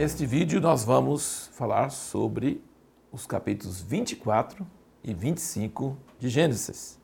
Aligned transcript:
Neste 0.00 0.24
vídeo 0.24 0.62
nós 0.62 0.82
vamos 0.82 1.48
falar 1.48 1.90
sobre 1.90 2.64
os 3.12 3.26
capítulos 3.26 3.82
24 3.82 4.66
e 5.04 5.12
25 5.12 5.94
de 6.18 6.30
Gênesis. 6.30 6.98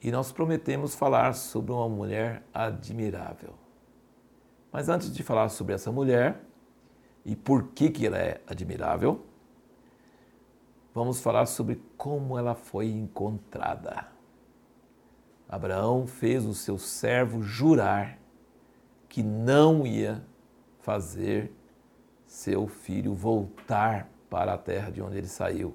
E 0.00 0.12
nós 0.12 0.30
prometemos 0.30 0.94
falar 0.94 1.34
sobre 1.34 1.72
uma 1.72 1.88
mulher 1.88 2.44
admirável. 2.54 3.54
Mas 4.70 4.88
antes 4.88 5.12
de 5.12 5.24
falar 5.24 5.48
sobre 5.48 5.74
essa 5.74 5.90
mulher 5.90 6.40
e 7.24 7.34
por 7.34 7.64
que, 7.70 7.90
que 7.90 8.06
ela 8.06 8.18
é 8.18 8.40
admirável, 8.46 9.26
vamos 10.94 11.20
falar 11.20 11.46
sobre 11.46 11.82
como 11.96 12.38
ela 12.38 12.54
foi 12.54 12.86
encontrada. 12.90 14.06
Abraão 15.48 16.06
fez 16.06 16.44
o 16.44 16.54
seu 16.54 16.78
servo 16.78 17.42
jurar 17.42 18.20
que 19.08 19.20
não 19.20 19.84
ia 19.84 20.24
fazer 20.78 21.55
seu 22.36 22.68
filho 22.68 23.14
voltar 23.14 24.10
para 24.28 24.52
a 24.52 24.58
terra 24.58 24.90
de 24.90 25.00
onde 25.00 25.16
ele 25.16 25.26
saiu. 25.26 25.74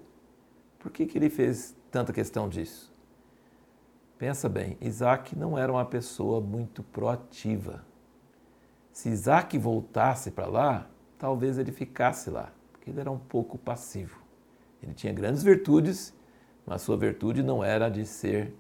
Por 0.78 0.92
que, 0.92 1.08
que 1.08 1.18
ele 1.18 1.28
fez 1.28 1.76
tanta 1.90 2.14
questão 2.14 2.48
disso? 2.48 2.94
Pensa 4.16 4.48
bem, 4.48 4.78
Isaac 4.80 5.36
não 5.36 5.58
era 5.58 5.72
uma 5.72 5.84
pessoa 5.84 6.40
muito 6.40 6.84
proativa. 6.84 7.84
Se 8.94 9.10
Isaac 9.10 9.58
voltasse 9.58 10.30
para 10.30 10.46
lá, 10.46 10.88
talvez 11.18 11.58
ele 11.58 11.72
ficasse 11.72 12.30
lá, 12.30 12.54
porque 12.72 12.92
ele 12.92 13.00
era 13.00 13.10
um 13.10 13.18
pouco 13.18 13.58
passivo. 13.58 14.22
Ele 14.84 14.94
tinha 14.94 15.12
grandes 15.12 15.42
virtudes, 15.42 16.14
mas 16.64 16.84
sua 16.84 16.96
virtude 16.96 17.42
não 17.42 17.64
era 17.64 17.90
de 17.90 18.06
ser 18.06 18.54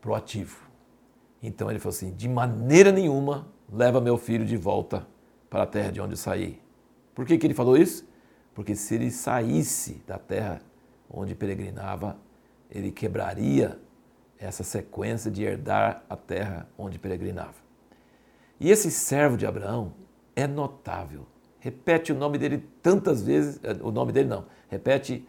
proativo. 0.00 0.68
Então 1.40 1.70
ele 1.70 1.78
falou 1.78 1.94
assim: 1.94 2.12
de 2.12 2.28
maneira 2.28 2.90
nenhuma 2.90 3.46
leva 3.72 4.00
meu 4.00 4.18
filho 4.18 4.44
de 4.44 4.56
volta 4.56 5.06
para 5.48 5.62
a 5.62 5.66
terra 5.66 5.92
de 5.92 6.00
onde 6.00 6.16
saí. 6.16 6.63
Por 7.14 7.24
que, 7.24 7.38
que 7.38 7.46
ele 7.46 7.54
falou 7.54 7.76
isso? 7.76 8.06
Porque 8.54 8.74
se 8.74 8.94
ele 8.94 9.10
saísse 9.10 10.02
da 10.06 10.18
terra 10.18 10.60
onde 11.10 11.34
peregrinava, 11.34 12.18
ele 12.70 12.90
quebraria 12.90 13.78
essa 14.38 14.64
sequência 14.64 15.30
de 15.30 15.42
herdar 15.42 16.04
a 16.08 16.16
terra 16.16 16.68
onde 16.76 16.98
peregrinava. 16.98 17.54
E 18.58 18.70
esse 18.70 18.90
servo 18.90 19.36
de 19.36 19.46
Abraão 19.46 19.92
é 20.34 20.46
notável. 20.46 21.26
Repete 21.58 22.12
o 22.12 22.14
nome 22.14 22.38
dele 22.38 22.58
tantas 22.82 23.22
vezes, 23.22 23.58
eh, 23.62 23.76
o 23.80 23.90
nome 23.90 24.12
dele 24.12 24.28
não, 24.28 24.46
repete 24.68 25.26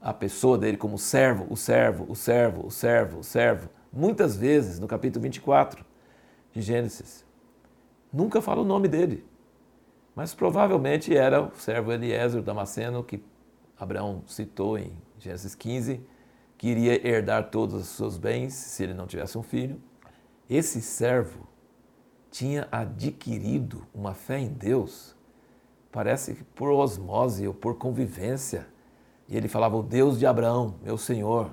a 0.00 0.12
pessoa 0.12 0.58
dele 0.58 0.76
como 0.76 0.98
servo, 0.98 1.46
o 1.48 1.56
servo, 1.56 2.06
o 2.08 2.14
servo, 2.14 2.66
o 2.66 2.70
servo, 2.70 3.18
o 3.20 3.24
servo, 3.24 3.68
muitas 3.92 4.36
vezes 4.36 4.78
no 4.78 4.86
capítulo 4.86 5.22
24 5.22 5.84
de 6.52 6.60
Gênesis. 6.60 7.24
Nunca 8.12 8.40
fala 8.40 8.62
o 8.62 8.64
nome 8.64 8.88
dele. 8.88 9.24
Mas 10.16 10.34
provavelmente 10.34 11.14
era 11.14 11.42
o 11.42 11.54
servo 11.54 11.92
Eliezer 11.92 12.42
Damasceno, 12.42 13.04
que 13.04 13.22
Abraão 13.78 14.22
citou 14.26 14.78
em 14.78 14.96
Gênesis 15.18 15.54
15, 15.54 16.00
que 16.56 16.68
iria 16.68 17.06
herdar 17.06 17.50
todos 17.50 17.74
os 17.74 17.88
seus 17.88 18.16
bens 18.16 18.54
se 18.54 18.82
ele 18.82 18.94
não 18.94 19.06
tivesse 19.06 19.36
um 19.36 19.42
filho. 19.42 19.78
Esse 20.48 20.80
servo 20.80 21.46
tinha 22.30 22.66
adquirido 22.72 23.86
uma 23.94 24.14
fé 24.14 24.38
em 24.38 24.48
Deus, 24.48 25.14
parece 25.92 26.34
que 26.34 26.44
por 26.44 26.70
osmose 26.70 27.46
ou 27.46 27.52
por 27.52 27.76
convivência. 27.76 28.66
E 29.28 29.36
ele 29.36 29.48
falava: 29.48 29.76
O 29.76 29.82
Deus 29.82 30.18
de 30.18 30.24
Abraão, 30.24 30.76
meu 30.82 30.96
Senhor. 30.96 31.52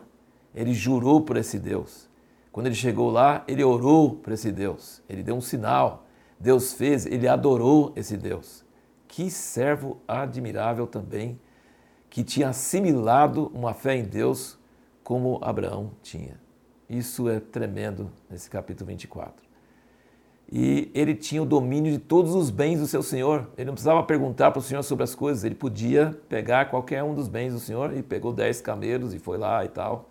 Ele 0.55 0.73
jurou 0.73 1.19
por 1.19 1.35
esse 1.35 1.59
Deus. 1.59 2.07
Quando 2.49 2.67
ele 2.67 2.75
chegou 2.75 3.09
lá, 3.09 3.43
ele 3.45 3.63
orou 3.63 4.15
por 4.15 4.31
esse 4.31 4.51
Deus. 4.51 5.01
Ele 5.09 5.23
deu 5.23 5.35
um 5.35 5.41
sinal. 5.41 6.05
Deus 6.43 6.73
fez, 6.73 7.05
ele 7.05 7.25
adorou 7.25 7.93
esse 7.95 8.17
Deus. 8.17 8.62
Que 9.13 9.29
servo 9.29 10.01
admirável 10.07 10.87
também, 10.87 11.39
que 12.09 12.23
tinha 12.23 12.49
assimilado 12.49 13.51
uma 13.53 13.71
fé 13.71 13.95
em 13.95 14.03
Deus 14.03 14.57
como 15.03 15.37
Abraão 15.43 15.91
tinha. 16.01 16.41
Isso 16.89 17.29
é 17.29 17.39
tremendo 17.39 18.09
nesse 18.27 18.49
capítulo 18.49 18.87
24. 18.87 19.45
E 20.51 20.89
ele 20.95 21.13
tinha 21.13 21.43
o 21.43 21.45
domínio 21.45 21.91
de 21.91 21.99
todos 21.99 22.33
os 22.33 22.49
bens 22.49 22.79
do 22.79 22.87
seu 22.87 23.03
senhor. 23.03 23.51
Ele 23.55 23.65
não 23.65 23.75
precisava 23.75 24.01
perguntar 24.01 24.49
para 24.49 24.57
o 24.57 24.63
senhor 24.63 24.81
sobre 24.81 25.03
as 25.03 25.13
coisas, 25.13 25.43
ele 25.43 25.53
podia 25.53 26.19
pegar 26.27 26.71
qualquer 26.71 27.03
um 27.03 27.13
dos 27.13 27.27
bens 27.27 27.53
do 27.53 27.59
senhor 27.59 27.95
e 27.95 28.01
pegou 28.01 28.33
dez 28.33 28.61
camelos 28.61 29.13
e 29.13 29.19
foi 29.19 29.37
lá 29.37 29.63
e 29.63 29.69
tal. 29.69 30.09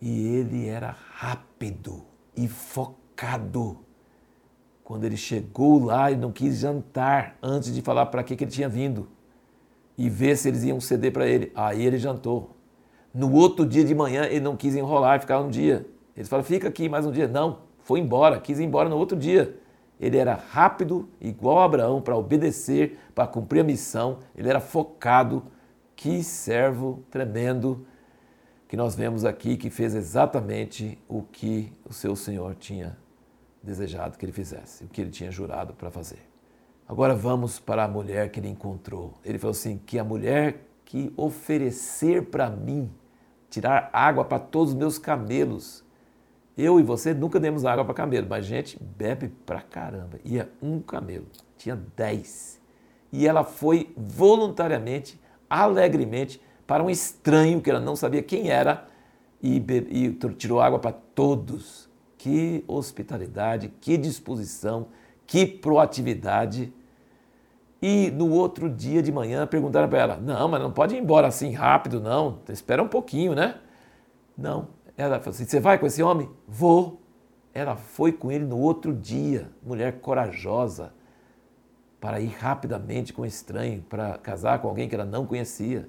E 0.00 0.26
ele 0.26 0.66
era 0.66 0.96
rápido 1.12 2.02
e 2.36 2.48
focado 2.48 3.78
quando 4.92 5.04
ele 5.04 5.16
chegou 5.16 5.82
lá, 5.82 6.10
ele 6.10 6.20
não 6.20 6.30
quis 6.30 6.58
jantar 6.58 7.38
antes 7.42 7.74
de 7.74 7.80
falar 7.80 8.04
para 8.04 8.22
que, 8.22 8.36
que 8.36 8.44
ele 8.44 8.50
tinha 8.50 8.68
vindo 8.68 9.08
e 9.96 10.10
ver 10.10 10.36
se 10.36 10.48
eles 10.48 10.64
iam 10.64 10.82
ceder 10.82 11.10
para 11.10 11.26
ele. 11.26 11.50
Aí 11.54 11.82
ele 11.82 11.96
jantou. 11.96 12.54
No 13.14 13.32
outro 13.32 13.64
dia 13.64 13.82
de 13.86 13.94
manhã, 13.94 14.26
ele 14.26 14.40
não 14.40 14.54
quis 14.54 14.76
enrolar 14.76 15.16
e 15.16 15.20
ficar 15.20 15.40
um 15.40 15.48
dia. 15.48 15.86
Eles 16.14 16.28
falaram, 16.28 16.46
fica 16.46 16.68
aqui 16.68 16.90
mais 16.90 17.06
um 17.06 17.10
dia. 17.10 17.26
Não, 17.26 17.60
foi 17.78 18.00
embora, 18.00 18.38
quis 18.38 18.60
ir 18.60 18.64
embora 18.64 18.86
no 18.86 18.98
outro 18.98 19.16
dia. 19.16 19.58
Ele 19.98 20.18
era 20.18 20.34
rápido, 20.34 21.08
igual 21.18 21.60
a 21.60 21.64
Abraão, 21.64 22.02
para 22.02 22.14
obedecer, 22.14 22.98
para 23.14 23.26
cumprir 23.26 23.60
a 23.60 23.64
missão. 23.64 24.18
Ele 24.36 24.50
era 24.50 24.60
focado. 24.60 25.42
Que 25.96 26.22
servo 26.22 27.02
tremendo 27.10 27.86
que 28.68 28.76
nós 28.76 28.94
vemos 28.94 29.24
aqui, 29.24 29.56
que 29.56 29.70
fez 29.70 29.94
exatamente 29.94 30.98
o 31.08 31.22
que 31.22 31.72
o 31.82 31.94
seu 31.94 32.14
Senhor 32.14 32.54
tinha 32.56 33.00
desejado 33.62 34.18
que 34.18 34.24
ele 34.24 34.32
fizesse, 34.32 34.84
o 34.84 34.88
que 34.88 35.00
ele 35.00 35.10
tinha 35.10 35.30
jurado 35.30 35.74
para 35.74 35.90
fazer. 35.90 36.28
Agora 36.88 37.14
vamos 37.14 37.58
para 37.58 37.84
a 37.84 37.88
mulher 37.88 38.30
que 38.30 38.40
ele 38.40 38.48
encontrou. 38.48 39.14
Ele 39.24 39.38
falou 39.38 39.52
assim: 39.52 39.78
que 39.78 39.98
a 39.98 40.04
mulher 40.04 40.66
que 40.84 41.12
oferecer 41.16 42.26
para 42.26 42.50
mim, 42.50 42.90
tirar 43.48 43.88
água 43.92 44.24
para 44.24 44.38
todos 44.38 44.72
os 44.72 44.78
meus 44.78 44.98
camelos. 44.98 45.82
Eu 46.56 46.78
e 46.78 46.82
você 46.82 47.14
nunca 47.14 47.40
demos 47.40 47.64
água 47.64 47.82
para 47.82 47.94
camelo, 47.94 48.26
mas 48.28 48.44
gente 48.44 48.78
bebe 48.78 49.28
pra 49.46 49.62
caramba. 49.62 50.18
Ia 50.22 50.50
um 50.60 50.80
camelo, 50.80 51.26
tinha 51.56 51.80
dez. 51.96 52.60
E 53.10 53.26
ela 53.26 53.42
foi 53.42 53.90
voluntariamente, 53.96 55.18
alegremente, 55.48 56.42
para 56.66 56.82
um 56.82 56.90
estranho 56.90 57.60
que 57.60 57.70
ela 57.70 57.80
não 57.80 57.96
sabia 57.96 58.22
quem 58.22 58.50
era 58.50 58.86
e, 59.42 59.56
e 59.90 60.12
tirou 60.36 60.60
água 60.60 60.78
para 60.78 60.92
todos. 60.92 61.88
Que 62.22 62.64
hospitalidade, 62.68 63.68
que 63.80 63.96
disposição, 63.96 64.86
que 65.26 65.44
proatividade. 65.44 66.72
E 67.82 68.12
no 68.12 68.30
outro 68.30 68.70
dia 68.70 69.02
de 69.02 69.10
manhã 69.10 69.44
perguntaram 69.44 69.88
para 69.88 69.98
ela: 69.98 70.16
Não, 70.18 70.46
mas 70.46 70.62
não 70.62 70.70
pode 70.70 70.94
ir 70.94 71.00
embora 71.00 71.26
assim 71.26 71.50
rápido, 71.50 72.00
não. 72.00 72.38
Espera 72.48 72.80
um 72.80 72.86
pouquinho, 72.86 73.34
né? 73.34 73.56
Não. 74.38 74.68
Ela 74.96 75.18
falou 75.18 75.34
assim: 75.34 75.44
Você 75.44 75.58
vai 75.58 75.80
com 75.80 75.84
esse 75.84 76.00
homem? 76.00 76.30
Vou. 76.46 77.02
Ela 77.52 77.74
foi 77.74 78.12
com 78.12 78.30
ele 78.30 78.44
no 78.44 78.56
outro 78.56 78.94
dia, 78.94 79.50
mulher 79.60 79.98
corajosa, 79.98 80.94
para 82.00 82.20
ir 82.20 82.36
rapidamente 82.38 83.12
com 83.12 83.22
um 83.22 83.26
estranho, 83.26 83.82
para 83.88 84.16
casar 84.18 84.60
com 84.60 84.68
alguém 84.68 84.88
que 84.88 84.94
ela 84.94 85.04
não 85.04 85.26
conhecia. 85.26 85.88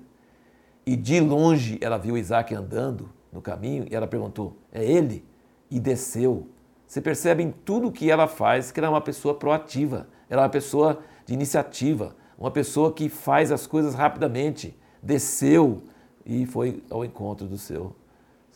E 0.83 0.95
de 0.95 1.19
longe 1.19 1.77
ela 1.79 1.99
viu 1.99 2.17
Isaac 2.17 2.55
andando 2.55 3.07
no 3.31 3.39
caminho 3.39 3.85
e 3.87 3.93
ela 3.95 4.07
perguntou: 4.07 4.57
É 4.71 4.83
ele? 4.83 5.31
E 5.73 5.79
desceu. 5.79 6.47
Você 6.85 7.01
percebe 7.01 7.41
em 7.41 7.51
tudo 7.51 7.91
que 7.91 8.11
ela 8.11 8.27
faz 8.27 8.71
que 8.71 8.79
ela 8.79 8.85
é 8.85 8.89
uma 8.91 9.01
pessoa 9.01 9.33
proativa, 9.33 10.07
ela 10.29 10.43
é 10.43 10.45
uma 10.45 10.51
pessoa 10.51 10.99
de 11.25 11.33
iniciativa, 11.33 12.15
uma 12.37 12.51
pessoa 12.51 12.93
que 12.93 13.09
faz 13.09 13.51
as 13.51 13.65
coisas 13.65 13.95
rapidamente. 13.95 14.77
Desceu 15.01 15.81
e 16.23 16.45
foi 16.45 16.83
ao 16.91 17.03
encontro 17.03 17.47
do 17.47 17.57
seu, 17.57 17.95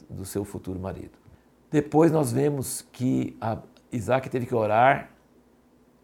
do 0.08 0.26
seu 0.26 0.46
futuro 0.46 0.80
marido. 0.80 1.18
Depois 1.72 2.12
nós 2.12 2.32
vemos 2.32 2.86
que 2.92 3.36
Isaac 3.92 4.30
teve 4.30 4.46
que 4.46 4.54
orar 4.54 5.10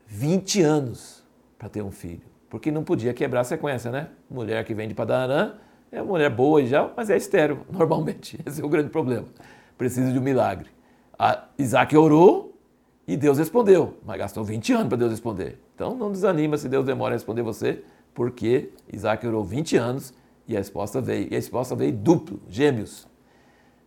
20 0.08 0.62
anos 0.64 1.24
para 1.60 1.70
ter 1.70 1.84
um 1.84 1.92
filho, 1.92 2.24
porque 2.50 2.72
não 2.72 2.84
podia 2.84 3.14
quebrar 3.14 3.42
a 3.42 3.46
sequência, 3.46 3.92
né? 3.92 4.10
Mulher 4.30 4.66
que 4.66 4.74
vem 4.74 4.88
de 4.88 4.96
Padarã 4.96 5.54
é 5.92 6.02
uma 6.02 6.14
mulher 6.14 6.32
boa 6.32 6.66
já, 6.66 6.92
mas 6.98 7.12
é 7.12 7.16
estéreo, 7.16 7.66
normalmente. 7.72 8.40
Esse 8.44 8.62
é 8.62 8.66
o 8.66 8.70
grande 8.70 8.90
problema. 8.90 9.28
Precisa 9.78 10.12
de 10.12 10.18
um 10.18 10.22
milagre. 10.22 10.70
Isaac 11.58 11.96
orou 11.96 12.58
e 13.08 13.16
Deus 13.18 13.38
respondeu, 13.38 13.98
mas 14.06 14.18
gastou 14.18 14.44
20 14.44 14.74
anos 14.74 14.88
para 14.88 14.98
Deus 14.98 15.12
responder. 15.12 15.60
Então 15.76 15.96
não 15.96 16.12
desanima 16.12 16.58
se 16.58 16.70
Deus 16.70 16.86
demora 16.86 17.14
a 17.14 17.18
responder 17.18 17.42
você, 17.42 17.84
porque 18.14 18.72
Isaac 18.92 19.26
orou 19.26 19.44
20 19.44 19.78
anos 19.78 20.14
e 20.48 20.56
a 20.56 20.60
resposta 20.60 21.02
veio. 21.02 21.28
E 21.30 21.34
a 21.34 21.38
resposta 21.38 21.76
veio 21.76 21.92
duplo, 21.92 22.40
gêmeos. 22.48 23.08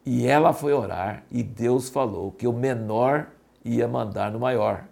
E 0.05 0.27
ela 0.27 0.53
foi 0.53 0.73
orar 0.73 1.25
e 1.31 1.43
Deus 1.43 1.89
falou 1.89 2.31
que 2.31 2.47
o 2.47 2.53
menor 2.53 3.29
ia 3.65 3.89
mandar 3.89 4.31
no 4.31 4.39
maior. 4.39 4.85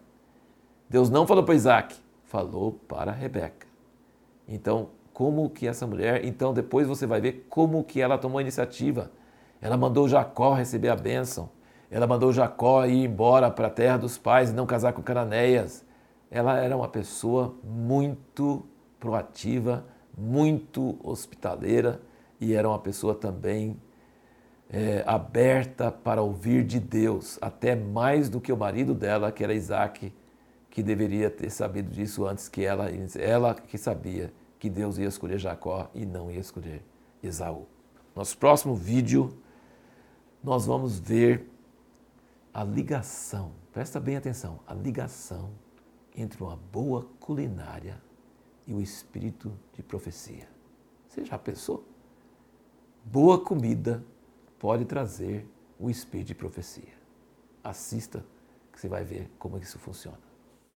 Deus 0.89 1.09
não 1.09 1.27
falou 1.27 1.45
para 1.45 1.55
Isaac, 1.55 1.95
falou 2.25 2.73
para 2.89 3.13
Rebeca. 3.13 3.67
Então, 4.49 4.89
como 5.13 5.49
que 5.49 5.67
essa 5.67 5.87
mulher, 5.87 6.25
então 6.25 6.53
depois 6.53 6.87
você 6.89 7.07
vai 7.07 7.21
ver 7.21 7.47
como 7.49 7.85
que 7.85 8.01
ela 8.01 8.19
tomou 8.19 8.39
a 8.39 8.43
iniciativa. 8.43 9.11
Ela 9.63 9.77
mandou 9.77 10.09
Jacó 10.09 10.53
receber 10.53 10.89
a 10.89 10.97
bênção. 10.97 11.49
Ela 11.91 12.07
mandou 12.07 12.33
Jacó 12.33 12.85
ir 12.87 13.05
embora 13.05 13.51
para 13.51 13.69
a 13.69 13.71
terra 13.71 13.97
dos 13.97 14.19
pais 14.19 14.51
e 14.51 14.53
não 14.53 14.67
casar 14.67 14.93
com 14.93 15.03
Cananeias. 15.03 15.85
Ela 16.31 16.59
era 16.59 16.77
uma 16.77 16.89
pessoa 16.89 17.55
muito 17.63 18.65
proativa, 18.99 19.85
muito 20.17 20.99
hospitaleira 21.03 22.01
e 22.41 22.55
era 22.55 22.69
uma 22.69 22.79
pessoa 22.79 23.15
também 23.15 23.77
é, 24.71 25.05
aberta 25.07 25.91
para 25.91 26.23
ouvir 26.23 26.65
de 26.65 26.81
Deus, 26.81 27.39
até 27.41 27.77
mais 27.77 28.29
do 28.29 28.41
que 28.41 28.53
o 28.53 28.57
marido 28.57 28.95
dela, 28.95 29.31
que 29.31 29.45
era 29.45 29.55
Isaac, 29.55 30.13
que 30.71 30.83
deveria 30.83 31.31
ter 31.31 31.51
sabido 31.51 31.91
disso 31.91 32.27
antes 32.27 32.49
que 32.49 32.65
ela, 32.65 32.89
ela 33.19 33.55
que 33.55 33.79
sabia 33.79 34.33
que 34.59 34.69
Deus 34.69 34.99
ia 34.99 35.07
escolher 35.07 35.39
Jacó 35.39 35.89
e 35.95 36.05
não 36.05 36.31
ia 36.31 36.41
escolher 36.41 36.83
Esaú. 37.23 37.67
Nosso 38.17 38.37
próximo 38.37 38.75
vídeo, 38.75 39.37
nós 40.43 40.67
vamos 40.67 40.99
ver 40.99 41.49
a 42.55 42.63
ligação, 42.63 43.53
presta 43.73 43.99
bem 43.99 44.17
atenção, 44.17 44.61
a 44.65 44.73
ligação 44.73 45.51
entre 46.15 46.41
uma 46.41 46.55
boa 46.55 47.05
culinária 47.19 48.01
e 48.65 48.73
o 48.73 48.81
espírito 48.81 49.53
de 49.73 49.83
profecia. 49.83 50.49
Você 51.09 51.25
já 51.25 51.37
pensou? 51.37 51.85
Boa 53.05 53.41
comida 53.41 54.05
pode 54.57 54.85
trazer 54.85 55.49
o 55.81 55.91
espírito 55.91 56.29
de 56.29 56.35
profecia. 56.37 56.95
Assista 57.63 58.25
que 58.73 58.81
você 58.81 58.89
vai 58.89 59.05
ver 59.05 59.29
como 59.37 59.59
isso 59.59 59.79
funciona. 59.79 60.34